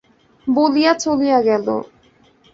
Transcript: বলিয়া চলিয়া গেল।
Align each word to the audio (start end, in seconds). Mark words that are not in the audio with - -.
বলিয়া 0.47 0.93
চলিয়া 0.95 1.39
গেল। 1.41 1.67